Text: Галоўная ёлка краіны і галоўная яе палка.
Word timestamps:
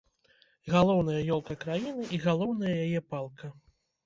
Галоўная 0.75 1.17
ёлка 1.35 1.57
краіны 1.65 2.07
і 2.19 2.19
галоўная 2.25 2.73
яе 2.87 3.05
палка. 3.11 3.53